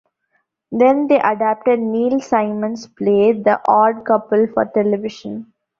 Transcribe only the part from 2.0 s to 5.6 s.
Simon's play "The Odd Couple" for television.